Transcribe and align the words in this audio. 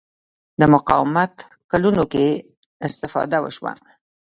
د 0.59 0.61
مقاومت 0.73 1.33
کلونو 1.71 2.03
کې 2.13 2.25
استفاده 2.87 3.37
وشوه 3.41 3.73